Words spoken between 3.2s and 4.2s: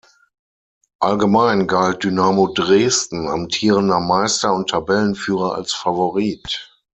amtierender